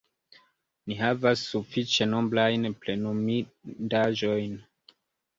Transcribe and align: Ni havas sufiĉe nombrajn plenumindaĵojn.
Ni 0.91 0.95
havas 0.99 1.43
sufiĉe 1.49 2.07
nombrajn 2.13 2.65
plenumindaĵojn. 2.85 4.57